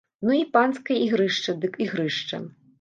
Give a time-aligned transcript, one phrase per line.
[0.27, 2.45] Ну і панскае ігрышча дык ігрышча!